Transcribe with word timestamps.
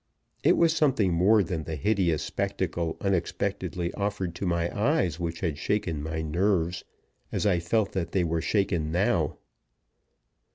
It 0.43 0.57
was 0.57 0.75
something 0.75 1.13
more 1.13 1.43
than 1.43 1.65
the 1.65 1.75
hideous 1.75 2.23
spectacle 2.23 2.97
unexpectedly 3.01 3.93
offered 3.93 4.33
to 4.33 4.47
my 4.47 4.75
eyes 4.75 5.19
which 5.19 5.41
had 5.41 5.59
shaken 5.59 6.01
my 6.01 6.23
nerves 6.23 6.83
as 7.31 7.45
I 7.45 7.59
felt 7.59 7.91
that 7.91 8.11
they 8.11 8.23
were 8.23 8.41
shaken 8.41 8.91
now. 8.91 9.37